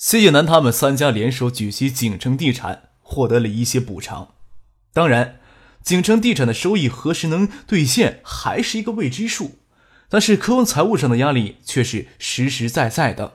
[0.00, 4.28] 谢叶楠他们三家联手举起景城地产，获得了一些补偿。
[4.94, 5.38] 当然，
[5.82, 9.58] 景城地产的收益何时能兑现，还是一个未知数。
[10.08, 13.34] 但是，科王财务上的压力却是实实在在的。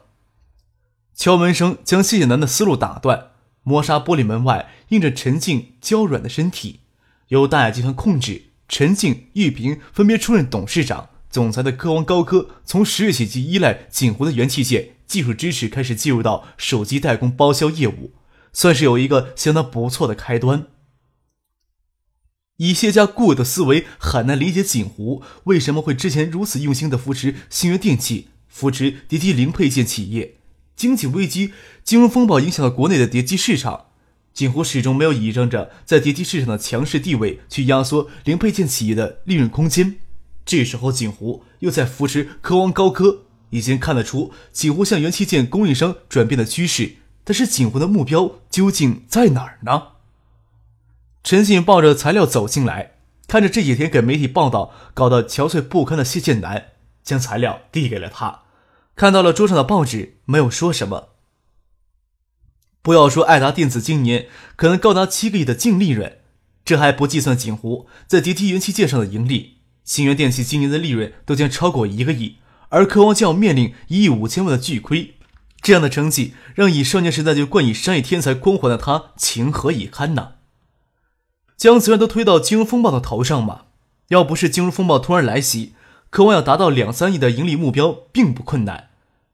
[1.13, 3.27] 敲门声将谢叶楠的思路打断。
[3.61, 6.79] 磨砂玻璃门外印着陈静娇软的身体。
[7.27, 14.94] 由大雅集团控制，陈静、玉萍分别出任董事长、总裁的科王高科，从十月起即依赖锦湖的元器件。
[15.07, 18.13] 技术支持开始进入到手机代工包销业务，
[18.51, 20.67] 算是有一个相当不错的开端。
[22.57, 30.37] 以谢家固有的思维，很难理解锦湖为什么会之前如此用心的扶持星源电器，扶持叠机零配件企业。
[30.75, 31.53] 经济危机、
[31.83, 33.87] 金融风暴影响了国内的叠机市场，
[34.33, 39.97] 锦湖始终没有倚仗着在叠机市场的强势地位去压缩零配件企业的利润空间。
[40.45, 43.24] 这时候，锦湖又在扶持科王高科。
[43.49, 49.89] 已经看得出锦湖向元器件供应商转变的趋势，但是锦湖的目标究竟在哪儿呢？
[51.23, 52.91] 陈信抱着材料走进来，
[53.27, 58.43] 看着这几天给媒体报道搞得憔悴不堪的谢建南，将材料递给了他，
[58.95, 61.09] 看到了桌上的报纸，没有说什么。
[62.83, 66.19] 不要说爱达电子今年可能高达七个亿的净利润，
[66.63, 72.37] 这还不计算锦湖在叠机元器件上的盈利，新源电器今年的利润都将超过一个亿。
[72.75, 75.15] 而科王将要面临一亿五千万的巨亏，
[75.61, 80.33] 这样的成绩让以少年时代就冠以商业天才光环的他情何以堪呢？
[81.55, 83.61] 将责任都推到金融风暴的头上吗？
[84.09, 85.71] 要不是金融风暴突然来袭，
[86.09, 88.89] 科王要达到两三亿的盈利目标并不困难。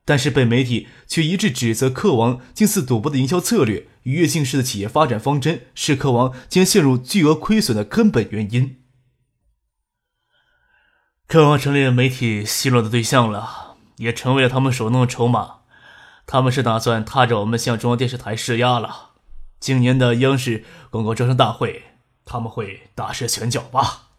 [0.05, 8.75] 但是被媒体却一致指责科王近似赌博的营销策略与跃进式的企业发展方针，是科王将陷入巨额亏损的根本原因。
[11.31, 15.59] 科王成立了媒体奚落的对象了，也成为了他们手中的筹码。
[16.27, 19.11] 他们是打算踏着我们向中央电视台施压了。
[19.57, 21.83] 今年的央视广告招商大会，
[22.25, 24.09] 他们会大施拳脚吧？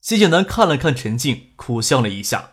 [0.00, 2.52] 谢建南看了看陈静，苦笑了一下。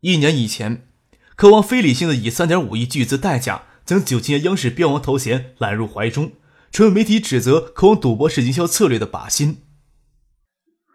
[0.00, 0.88] 一年以前，
[1.36, 6.32] 科王非理性的以三点五亿巨资代价将九七年央视标王头衔揽入怀中，
[6.72, 9.66] 成为媒体指责科王赌博式营销策略的靶心。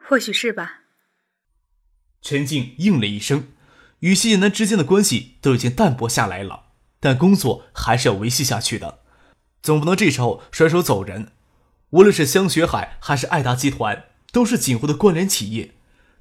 [0.09, 0.79] 或许是吧。
[2.23, 3.49] 陈静应了一声，
[3.99, 6.61] 与谢剑南之间的关系都已经淡薄下来了，
[7.01, 8.99] 但工作还是要维系下去的，
[9.61, 11.33] 总不能这时候甩手走人。
[11.89, 15.73] 无论是香雪海还是爱达集团，都是锦湖的关联企业，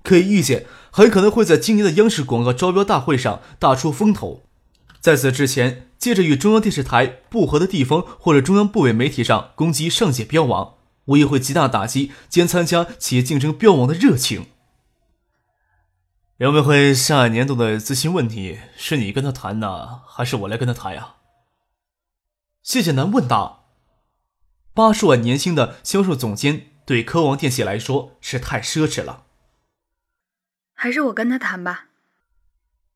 [0.02, 4.42] 可以预见，很可能会在今年的央视广告招标大会上大出风头。
[5.00, 10.74] 在此之前，借着与中央电视台不和的地方或者中央部委媒体上攻击上届标王，
[11.04, 14.46] 无疑会极大打击兼参加企业竞争标王的热情。
[16.38, 21.16] 刘明辉下一年度的资金问题是你跟他谈呢，还是我来跟他谈呀？
[22.62, 23.68] 谢剑南问道。
[24.72, 29.24] 八十万年薪的销售总监对科王电器来说是太奢侈了。
[30.72, 31.88] 还是我跟他谈吧。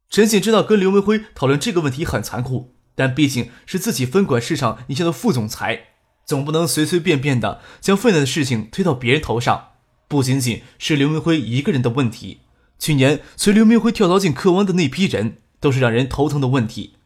[0.08, 5.88] 陈信知道跟刘明辉讨论这个问题很残酷，但毕竟是自己分管市场一线的副总裁，
[6.24, 9.72] 总不能随随便便的将分内的事情推到别人头上。
[10.08, 12.40] 不仅仅是刘明辉一个人的问题。
[12.78, 16.96] 去年随刘明辉跳槽进科王的那批人，都是让人头疼的问题。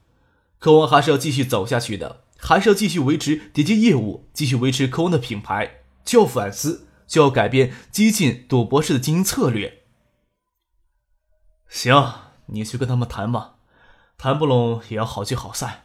[0.58, 9.84] 科王还是要继续走下去的，还是要继续维持叠机业务，继续维持科王的品牌，就要反思，就要改变激进赌博式的经营策略。
[11.68, 12.14] 行，
[12.46, 13.54] 你去跟他们谈吧，
[14.18, 15.84] 谈不拢也要好聚好散。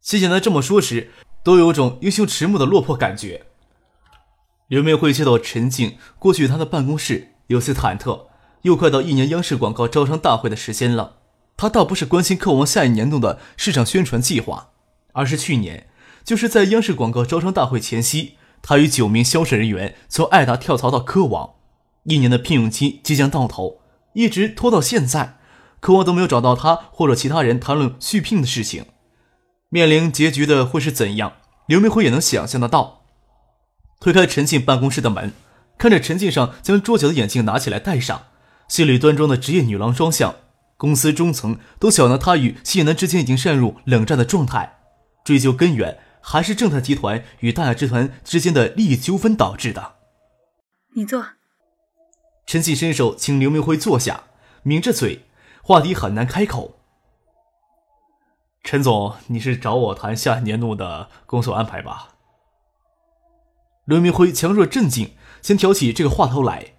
[0.00, 1.10] 谢谢南这么说时，
[1.44, 3.46] 都有种英雄迟暮的落魄感觉。
[4.66, 8.29] 刘明辉接到陈静过去他的办公室，有些忐忑。
[8.62, 11.16] 又快到一年央视广告招商大会的时间了，
[11.56, 14.70] 他倒不是关心科王下一年度的市场宣传计划，
[15.12, 15.88] 而是去年
[16.24, 21.54] 就是在央视广告招商大会前夕，他与九名销售人员从爱达跳槽到科王，
[22.04, 23.80] 一年的聘用期即将到头，
[24.14, 25.38] 一直拖到现在，
[25.80, 28.84] 科王都没有找到他或者其他人谈论续聘的事情，
[29.70, 31.34] 面临结局的会是怎样？
[31.66, 33.02] 刘明辉也能想象得到。
[34.00, 35.32] 推开陈静办公室的门，
[35.78, 38.22] 看着陈静上将桌角的眼镜拿起来戴上。
[38.70, 40.36] 心里端庄的职业女郎装相，
[40.76, 44.78] 公司中层都晓得她与谢楠之间已经陷入冷战的状态。
[45.24, 49.96] 追究根源，还是正泰集团与大雅集团之间的利益纠纷导致的。
[50.94, 51.20] 你坐。
[52.46, 54.22] 陈信伸手请刘明辉坐下，
[54.62, 55.26] 抿着嘴，
[55.64, 56.76] 话题很难开口。
[58.62, 62.10] 陈总，你是找我谈下年度的工作安排吧？
[63.86, 66.74] 刘明辉强弱镇静，先挑起这个话头来。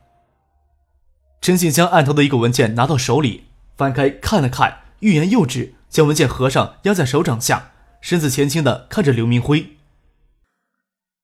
[1.42, 3.46] 陈信将案头的一个文件拿到手里，
[3.76, 9.78] 翻开看了看，欲言又止，将文件合上，压在手掌下，身子前倾的看着刘明辉：“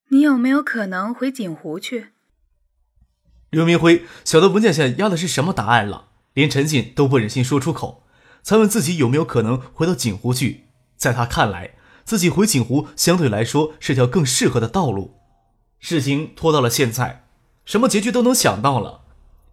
[0.10, 2.14] 你有没有可能回锦湖去？”
[3.52, 8.02] 刘明辉晓得文件下压的是什么答案了，连陈信都不忍心说出口，
[8.42, 10.64] 才问自己有没有可能回到锦湖去。
[10.96, 15.14] 在他看来，自己回锦湖相对来说是条更适合的道路。
[15.78, 17.28] 事情拖到了现在，
[17.66, 19.02] 什么结局都能想到了。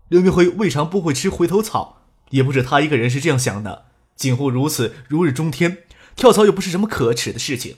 [0.09, 3.87] 刘明辉未尝不会吃回头草，也不止他一个人是这样想的。
[4.15, 5.79] 锦湖如此如日中天，
[6.15, 7.77] 跳槽又不是什么可耻的事情。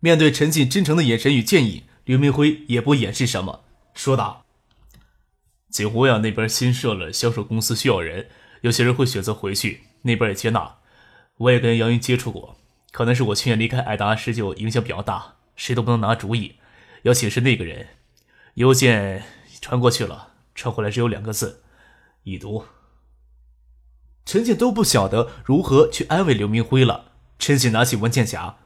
[0.00, 3.64] 面对陈信真诚的眼神与建议，刘明辉也不掩饰什么，
[3.94, 4.44] 说道。
[5.70, 8.28] 锦湖呀，那边新设了销售公司，需要人，
[8.60, 10.76] 有些人会选择回去，那边也接纳。
[11.38, 12.58] 我也跟杨云接触过，
[12.92, 16.56] 可能是我去年离开艾达时就影响比较大，谁都不能拿主意。
[17.02, 17.88] 要请示那个人，
[18.54, 19.24] 邮件
[19.60, 21.62] 传过去了，传回来只有两个字：
[22.24, 22.64] 已读。
[24.24, 27.12] 陈静都不晓得如何去安慰刘明辉了。
[27.38, 28.56] 陈静拿起文件夹，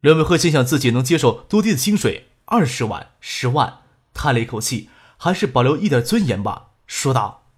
[0.00, 3.82] 刘明辉心想自己能接受多低的薪水，二十万、十万，
[4.14, 4.90] 叹了一口气。
[5.22, 7.50] 还是保留一点尊严吧，说道：“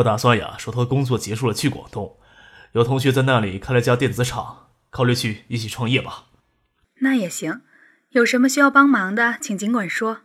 [0.00, 2.16] 我打算呀，手头工作结束了去广东，
[2.72, 6.28] 有同学在那里开了家电子厂，考虑去一起创业吧。”
[7.04, 7.60] 那也行，
[8.12, 10.22] 有什么需要帮忙的，请尽管说。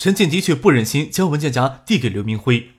[0.00, 2.70] 陈静的确不忍心将文件夹递给刘明辉，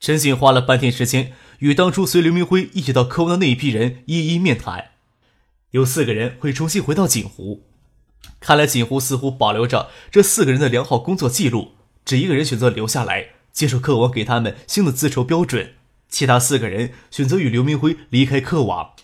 [0.00, 4.86] 陈静花了半天时间与当初随刘明辉一起到科王的那一批人一一面谈，
[5.70, 7.68] 有四个人会重新回到锦湖。
[8.40, 11.74] 看来锦湖似乎保留着这四个人的良好工作记录，
[12.04, 15.74] 只一个人选择留下来接受客网给他们新的自筹标准，
[16.08, 18.94] 其他四个人选择与刘明辉离开客网。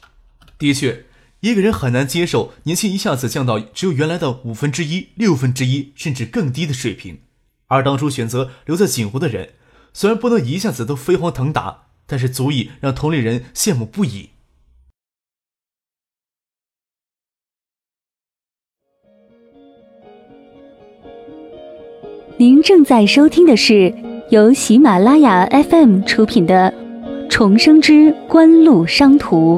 [0.59, 1.05] 的确，
[1.39, 7.21] 一个人很难接受年薪一下子降到只有原来的五分之一、六分之一，甚至更低的水平。
[7.69, 9.51] 而当初选择留在锦湖的人，
[9.93, 14.31] 虽然不能一下子都飞黄腾达，但是足以让同龄人羡慕不已。
[22.39, 23.95] 您正在收听的是
[24.31, 26.71] 由喜马拉雅 FM 出品的
[27.31, 29.57] 《重生之官路商途》。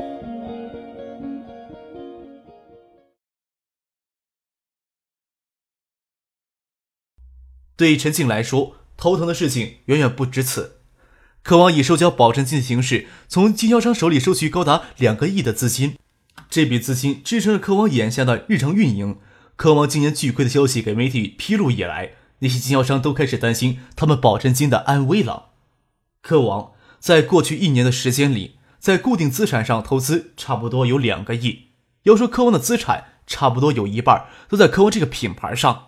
[7.78, 10.78] 对陈静来说，头疼的事情远远不止此。
[11.44, 15.96] 渴望以收缴保证金的形式，从经销商手里收取高达两个亿的资金，
[16.50, 19.19] 这笔资金支撑着科王眼下的日常运营。
[19.54, 22.14] 科王今年巨亏的消息给媒体披露以来。
[22.40, 25.50] 那些经销商都开始担心他们保证金的安危了。
[26.20, 31.69] 科王在过去一年的时间里，在固定资产上投资差不多有两个亿。
[32.02, 35.88] 要说科王的资产，差不多有一半都在科王这个品牌上。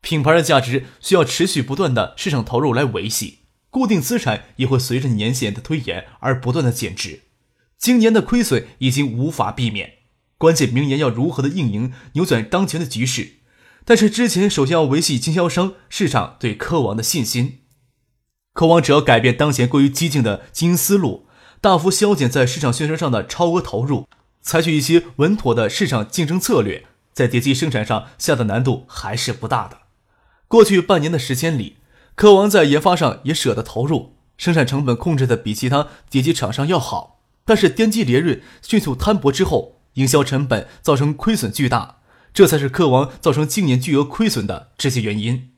[0.00, 7.22] 品牌的价值需要持续不断的市场投入来维系，固定资产也会随着年限的推延而不断的减值。
[7.78, 9.98] 今年的亏损已经无法避免，
[10.36, 13.36] 关键明年要如何的运营，扭转当前的局势。
[13.84, 17.60] 但是之前首先要维系经销商市场对科王的信心。
[18.52, 21.26] 科王只要改变当前过于激进的经营思路，
[21.60, 24.06] 大幅削减在市场宣传上的超额投入，
[24.42, 29.79] 采取一些稳妥的市场竞争策略，在叠机生产上下的难度还是不大的。
[30.50, 31.76] 过去半年的时间里，
[32.16, 37.20] 科王在研发上也舍得投入，生产成本控制的比其他叠机厂商要好。
[37.44, 41.98] 但是颠机连润迅速摊薄之后，营销成本造成亏损巨大。
[42.34, 45.52] 这才是科王造成今年巨额亏损的直接原因。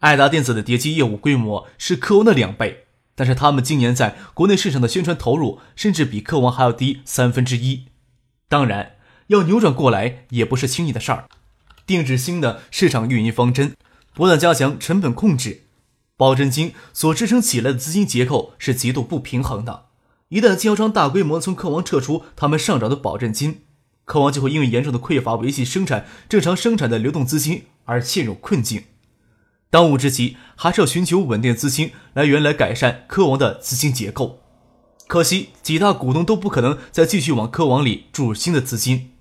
[0.00, 2.84] 爱达电子的叠机业务规模是科王的两倍，
[3.14, 7.86] 但是他们今年在国内市场的宣传投入甚至比科王还要低三分之一。
[8.50, 8.96] 当然，
[9.28, 11.24] 要扭转过来也不是轻易的事儿。
[11.86, 13.74] 定制新的市场运营方针，
[14.14, 15.62] 不断加强成本控制，
[16.16, 19.86] 保证金所支撑起来的资金结构是极度不平衡的。
[20.28, 23.62] 一旦经销商大规模从科王撤出他们上涨的保证金，
[24.04, 28.84] 科王就会因为严重的匮乏维系生产正常生产的流动资金而陷入困境。
[29.70, 34.40] 当务之急还是要寻求稳定资金来源来改善科王的资金结构。
[35.06, 39.12] 可惜几大股东都不可能再继续往科王里注入新的资金，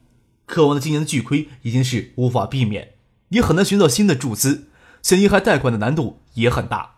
[0.46, 2.94] 科王的今年的巨亏已经是无法避免，
[3.30, 4.69] 也很难寻找新的注资，
[5.02, 6.96] 想银行贷款的难度也很大。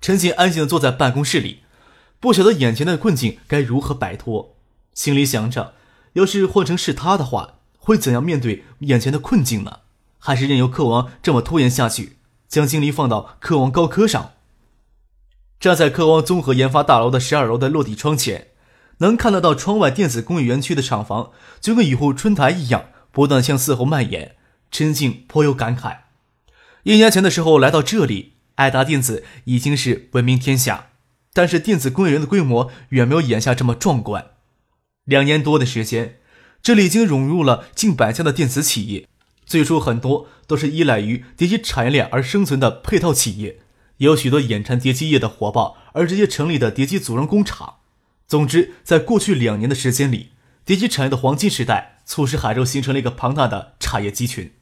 [0.00, 1.62] 陈静安静地坐在办公室里，
[2.18, 4.56] 不晓得眼前的困境该如何摆脱。
[4.94, 5.74] 心里想着，
[6.14, 9.80] 要是换成是他的话，会怎样面对眼前的困境呢？
[10.18, 14.32] 还是任由客王这么拖延下去，将精力放到客王高科上？
[15.58, 18.48] 站在客王综合研发大楼的十二楼的落地窗前，
[18.98, 24.36] 能看得到窗外电子工业园区的厂房，就跟雨后春台一样，不断向四后蔓延。
[24.70, 26.01] 陈静颇有感慨。
[26.84, 30.88] 一年前的时候来到这里，爱达电子已经是闻名天下，
[31.32, 34.32] 但是电子工业园的规模远没有眼下这么壮观。
[35.04, 36.16] 两年多的时间，
[36.60, 39.06] 这里已经涌入了近百家的电子企业，
[39.46, 43.60] 最初很多都是依赖于叠机产业链而生存的配套企业，
[43.98, 47.76] 也有许多眼馋叠机业的火爆而直接成立的叠机组装工厂。
[48.26, 50.30] 总之，在过去两年的时间里，
[50.64, 54.52] 叠机产业的黄金时代促使海州形成了一个庞大的产业集群。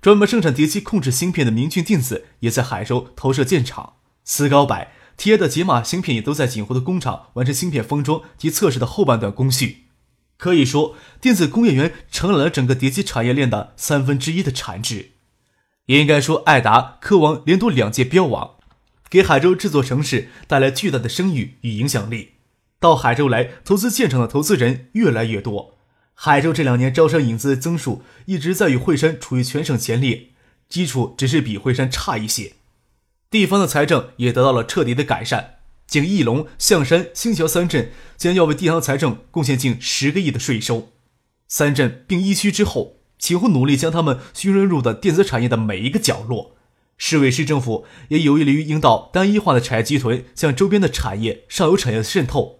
[0.00, 4.88] 专门生产叠机控制芯片的明骏电子也在海州投射建厂，思高柏、
[5.18, 9.84] 贴的解码芯片也都在锦湖的工厂完成芯片封装及测试的后半段工序。
[10.38, 15.10] 可以说，电子工业园承揽了整个叠机产业链的三分之一的产值。
[15.84, 18.52] 也应该说，爱达、科王连夺两届标王，
[19.10, 22.36] 给海州这座城市带来巨大的声誉与影响力。
[22.78, 25.74] 到海州来投资建厂的投资人越来越多。
[26.22, 30.26] 海州这两年招商引资增速一直在与惠山处于全省前列，
[30.68, 32.52] 基础只是比惠山差一些。
[33.30, 35.54] 地方的财政也得到了彻底的改善，
[35.86, 40.90] 仅义龙、象山、星桥三镇将要为地方财政贡献近十个亿的税收。
[41.48, 46.54] 三镇并一区之后，秦湖努力将他们熏润入的电子产业的每一个角落。
[46.98, 52.59] 市委市政府也有意于引导单一化的产业集团向周边的产业、上游产业渗透。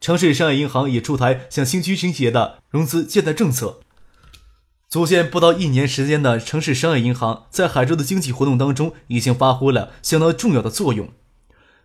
[0.00, 3.80] 城市商业银行也出台向新区倾斜的融资借贷政策。
[4.88, 11.10] 组建不到一年时间的城市商业银行，在海州的经济活动当中已经发挥了相当重要的作用。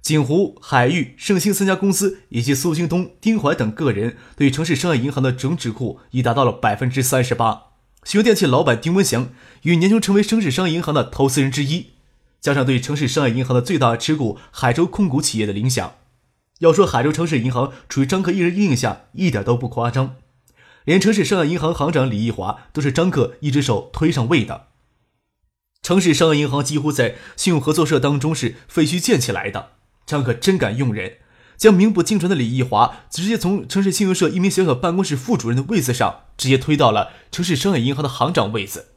[0.02, 7.64] 锦湖、海域、盛兴三家公司以及苏京东、丁怀等个人对城市商业银行的总持股已达到了百分之三十八。
[8.04, 9.30] 新电器老板丁文祥
[9.64, 11.88] 与年终成为城市商业银行的投资人之一，
[12.40, 15.96] 加上对城市商业银行的最大持股海州控股企业的影响。
[16.60, 20.16] 要说海州城市银行处于张克一人阴影下，一点都不夸张。
[20.86, 24.68] 连城市商业银行行长李义华都是张克一只手推上位的。
[25.82, 29.72] 城市商业银行几乎在信用合作社当中是废墟建起来的。
[30.06, 31.18] 张克真敢用人，
[31.58, 38.94] 将名不经传的李义华直接从城市信用社一名小小办公室副主任的位子上，直接推到了城市商业银行的行长位子。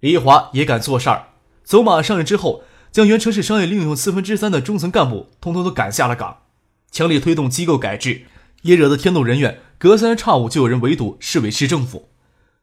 [0.00, 1.28] 李义华也敢做事儿，
[1.64, 2.62] 走马上任之后，
[2.92, 6.38] 将原城市商业利用四分之三的中层干部通通都赶下了岗。
[6.96, 8.22] 强力推动机构改制，
[8.62, 12.08] 也惹得天怒人怨，隔三差五就有人围堵市委市政府。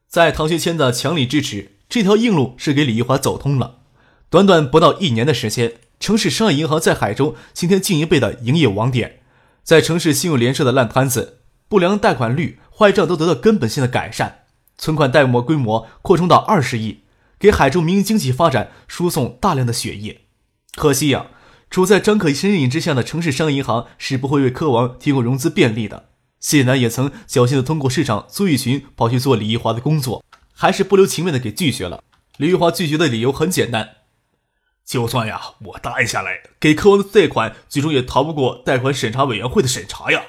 [0.08, 3.82] 在唐学谦的强力支持，这条硬路是给李玉华走通了。
[4.28, 9.20] 短短不到一年的时间，城市商业银行在海州今天进一倍的营业网点，
[9.62, 11.38] 在城市信用联社的烂摊子、
[11.68, 17.02] 不良贷款率、坏账都得到根本性的改善，存款贷模规模扩充到二十亿，
[17.38, 20.22] 给海州民营经济发展输送大量的血液。
[20.74, 21.26] 可惜呀。
[21.74, 26.08] 处在张可身影之下的城市商业银行是不会为科王提供融资便利的。
[26.38, 32.04] 谢楠也曾侥幸的通过市长苏玉群跑去做李玉华的工作，还是不留情面的给拒绝了。
[32.36, 33.96] 李玉华拒绝的理由很简单：
[34.86, 40.22] 就算呀，我答应下来给科王的贷款，最终也逃不过贷款审查委员会的审查呀。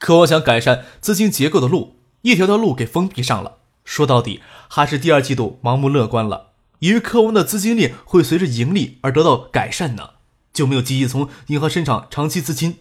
[0.00, 3.58] 科王想改善资金结构的路，一条条路给封闭上了。
[3.84, 6.51] 说到底，还是第二季度盲目乐观了。
[6.82, 10.14] 以为科王的资金链会随着盈利而得到改善呢，
[10.52, 12.78] 就没有积极从银行申请长期资金。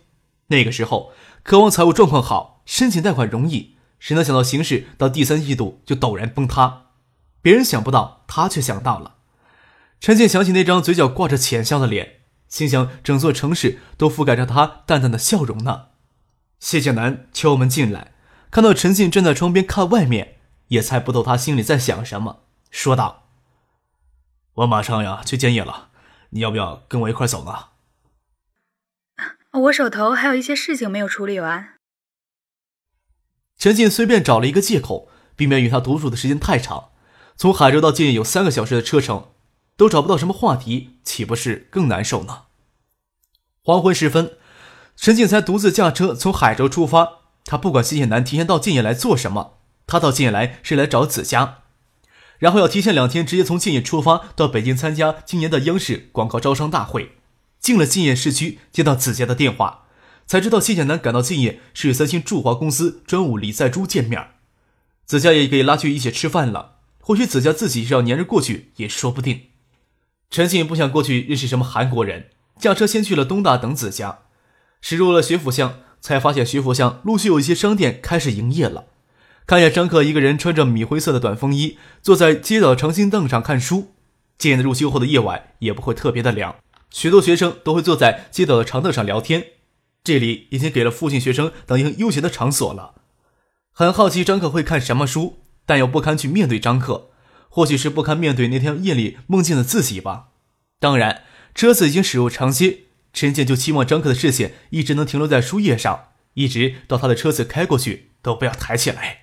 [0.48, 1.12] 那个时候，
[1.44, 6.88] 科王财务状况好，申请贷款容易，谁能想到形势到第三季度就陡然崩塌？
[7.44, 9.18] 别人想不到，他却想到了。
[10.00, 15.90] 陈静想起那张嘴角挂着浅笑的脸，心想整座城市都覆盖着他淡淡的笑容呢。
[16.60, 18.14] 谢建南敲门进来，
[18.50, 20.38] 看到陈静站在窗边看外面，
[20.70, 22.40] 也猜不透他心里在想什么，
[22.72, 23.21] 说道。
[24.56, 25.90] 我马上呀去建业了，
[26.32, 27.70] 你要不要跟我一块走呢？
[29.54, 31.76] 我手头还有一些事情没有处理完。
[33.58, 36.90] 陈进随便找了一个借口，避免与他独处的时间太长。
[37.36, 39.32] 从海州到建业有三个小时的车程，
[39.76, 42.44] 都找不到什么话题，岂不是更难受呢？
[43.64, 44.38] 黄昏时分，
[44.96, 47.20] 陈进才独自驾车从海州出发。
[47.46, 51.61] 他不管谢谢南提前到建业来做什么，他到建业来是来找子佳。
[52.42, 57.12] 然后要提前两天直接从建业出发到北京参加今年的央视广告招商大会。
[57.60, 59.84] 进了建业市区，接到子佳的电话，
[60.26, 64.30] 才知道谢建南赶到建业是与三星驻华公司专务李在珠见面。
[65.06, 66.78] 子佳也给拉去一起吃饭了。
[67.00, 69.42] 或许子佳自己是要黏着过去也说不定。
[70.32, 74.20] 陈信不想过去认识什么韩国人，驾车先去了东大等子佳。
[74.82, 78.86] 驶入了学府巷，才发现学府巷陆续有一些商店开始营业了。
[79.46, 83.94] 看见张克一个人穿着米灰色的短风衣，坐在街道长青凳上看书。
[84.38, 86.56] 今年入秋后的夜晚也不会特别的凉，
[86.90, 89.46] 许多学生都会坐在街道的长凳上聊天。
[90.04, 92.96] 这里已经给了附近学生等一个悠闲的场所了。
[93.72, 97.12] 很好奇张克会看什么书，但又不堪去面对张克，
[97.50, 100.30] 或许是不堪面对那天夜里梦见的自己吧。
[100.80, 102.80] 当然，车子已经驶入长街，
[103.14, 109.21] 陈建就期望张克的视线一直能停留在书页上，一直到他的车子开过去都不要抬起来。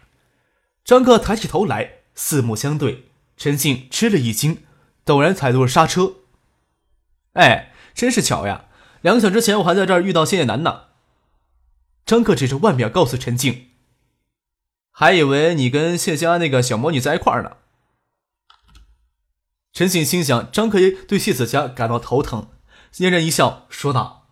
[0.89, 4.65] 张克抬起头来，四目相对，陈静吃了一惊，
[5.05, 6.15] 陡然踩住了刹车。
[7.35, 8.65] 哎，真是巧呀！
[9.03, 10.85] 两个小时前我还在这儿遇到谢叶楠呢。
[12.07, 13.69] 张克指着腕表告诉陈静
[14.91, 17.59] ：“还以为你跟谢家那个小魔女在一块儿呢。”
[19.75, 22.49] 陈信心想，张克也对谢子佳感到头疼，
[22.93, 24.27] 嫣然一笑，说道：“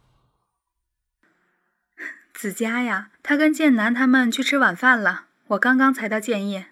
[2.32, 6.66] 子佳呀，他跟剑南他们去吃晚饭了。”我刚刚才到建业。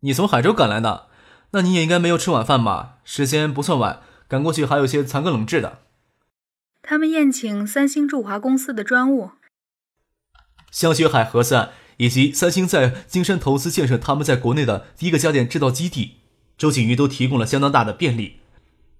[0.00, 1.08] 你从海州赶来的，
[1.50, 2.98] 那你也应该没有吃晚饭吧？
[3.04, 5.80] 时间不算晚，赶过去还有些残羹冷炙的。
[6.82, 9.30] 他们宴请三星驻华公司的专务，
[10.70, 16.20] 香雪海核算以及三星在金山投资建设他们在国内的第一个家电制造基地，
[16.56, 18.40] 周景瑜都提供了相当大的便利。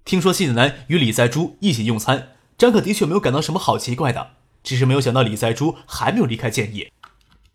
[0.03, 4.31] 听说谢子南与李在珠一起用餐，张可的确没有感到什么好奇怪的，
[4.63, 6.91] 只是没有想到李在珠还没有离开建业。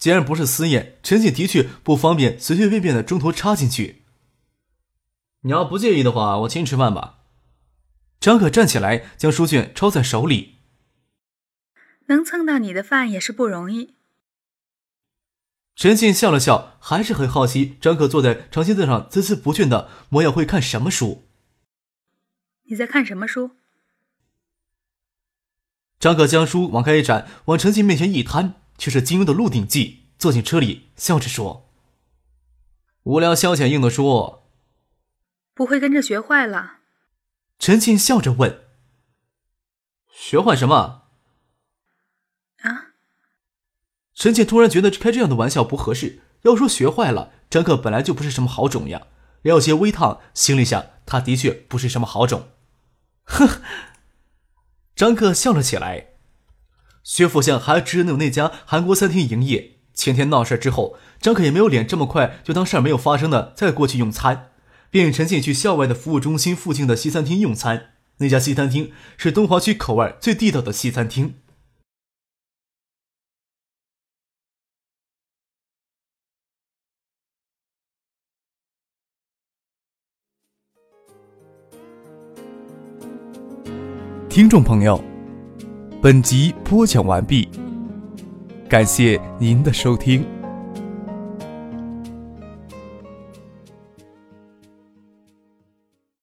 [0.00, 4.02] 既然不是私宴，陈景的确不方便随随便便的中途插进去。
[5.42, 7.19] 你要不介意的话，我请你吃饭吧。
[8.19, 10.57] 张可站起来，将书卷抄在手里。
[12.07, 13.95] 能蹭到你的饭也是不容易。
[15.76, 21.25] 陈静笑了笑，还是很好奇张可坐在长青凳上孜孜不倦的模样会看什么书。
[22.64, 23.52] 你在看什么书？
[25.99, 28.59] 张可将书往开一展，往陈静面前一摊。
[28.80, 31.69] 却是金庸的《鹿鼎记》，坐进车里，笑着说
[33.04, 34.38] ：“无聊消遣用的书，
[35.52, 36.78] 不会跟着学坏了？”
[37.60, 38.64] 陈庆笑着问
[40.10, 41.02] ：“学坏什么？”
[42.64, 42.97] 啊！
[44.14, 46.23] 陈静突然觉得开这样的玩笑不合适。
[46.45, 49.08] 要说学坏了，张克本来就不是什么好种呀。
[49.43, 52.49] 了解微烫，心里想，他的确不是什么好种。
[53.25, 53.60] 呵，
[54.97, 56.09] 张克笑了起来。
[57.10, 59.78] 薛府巷还只有那家韩国餐厅营业。
[59.94, 64.52] 前天闹事之后，张可也没有脸这么快就当事儿没有发生的再过去用餐，
[64.90, 67.94] 便与陈静去校外的服务中心附近的西餐厅用餐。
[68.18, 71.34] 那家西餐厅是东华区口味最地道的西餐厅。
[84.28, 85.09] 听众朋友。
[86.02, 87.47] 本集播讲完毕，
[88.71, 90.25] 感谢您的收听。